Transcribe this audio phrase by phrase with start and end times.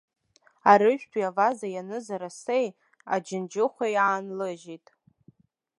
[0.71, 2.67] Арыжәтәи аваза ианыз арасеи,
[3.13, 4.85] аџьынџьыхәеи аанлыжьит.